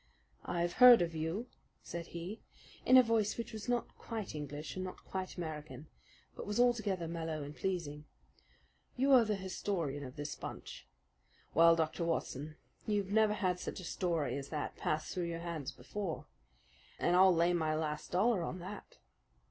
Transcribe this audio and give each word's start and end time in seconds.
"I've 0.45 0.73
heard 0.81 1.03
of 1.03 1.13
you," 1.13 1.45
said 1.83 2.07
he 2.07 2.41
in 2.87 2.97
a 2.97 3.03
voice 3.03 3.37
which 3.37 3.53
was 3.53 3.69
not 3.69 3.95
quite 3.99 4.33
English 4.33 4.73
and 4.75 4.83
not 4.83 5.05
quite 5.05 5.37
American, 5.37 5.89
but 6.35 6.47
was 6.47 6.59
altogether 6.59 7.07
mellow 7.07 7.43
and 7.43 7.55
pleasing. 7.55 8.05
"You 8.95 9.11
are 9.11 9.23
the 9.25 9.35
historian 9.35 10.03
of 10.03 10.15
this 10.15 10.33
bunch. 10.33 10.87
Well, 11.53 11.75
Dr. 11.75 12.03
Watson, 12.03 12.55
you've 12.87 13.11
never 13.11 13.33
had 13.33 13.59
such 13.59 13.79
a 13.79 13.83
story 13.83 14.35
as 14.39 14.49
that 14.49 14.75
pass 14.75 15.13
through 15.13 15.25
your 15.27 15.41
hands 15.41 15.71
before, 15.71 16.25
and 16.97 17.15
I'll 17.15 17.31
lay 17.35 17.53
my 17.53 17.75
last 17.75 18.09
dollar 18.09 18.41
on 18.41 18.57
that. 18.57 18.97